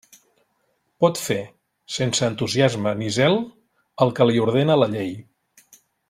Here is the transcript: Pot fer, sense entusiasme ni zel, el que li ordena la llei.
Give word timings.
Pot 1.03 1.19
fer, 1.25 1.35
sense 1.97 2.25
entusiasme 2.31 2.93
ni 3.03 3.11
zel, 3.21 3.37
el 4.07 4.13
que 4.21 4.27
li 4.31 4.39
ordena 4.49 4.79
la 4.85 4.89
llei. 4.97 5.13